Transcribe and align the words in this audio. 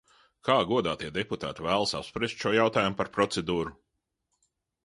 Kā 0.47 0.53
godātie 0.69 1.11
deputāti 1.17 1.65
vēlas 1.67 1.93
apspriest 2.01 2.41
šo 2.47 2.57
jautājumu 2.57 3.01
par 3.03 3.15
procedūru? 3.19 3.75